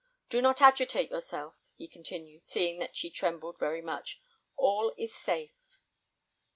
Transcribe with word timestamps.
Do 0.31 0.41
not 0.41 0.63
agitate 0.63 1.11
yourself," 1.11 1.53
he 1.75 1.87
continued, 1.87 2.43
seeing 2.43 2.79
that 2.79 2.95
she 2.95 3.11
trembled 3.11 3.59
very 3.59 3.83
much, 3.83 4.19
"all 4.57 4.95
is 4.97 5.13
safe." 5.13 5.79